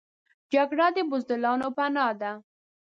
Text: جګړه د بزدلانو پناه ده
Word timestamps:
جګړه 0.53 0.87
د 0.95 0.97
بزدلانو 1.09 1.67
پناه 1.77 2.13
ده 2.21 2.31